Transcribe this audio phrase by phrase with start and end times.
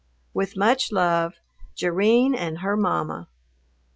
[0.33, 1.35] With much love,
[1.75, 3.27] JERRINE AND HER MAMMA.